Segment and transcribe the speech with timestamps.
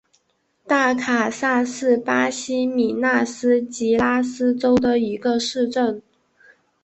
[0.65, 6.01] 大卡萨是巴西米纳斯吉拉斯州的一个市镇。